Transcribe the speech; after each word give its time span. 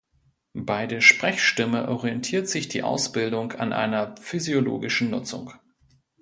Bei 0.57 0.87
der 0.87 0.99
Sprechstimme 0.99 1.87
orientiert 1.87 2.47
sich 2.49 2.67
die 2.67 2.81
Ausbildung 2.81 3.51
an 3.51 3.71
einer 3.71 4.15
physiologischen 4.17 5.11
Nutzung. 5.11 5.53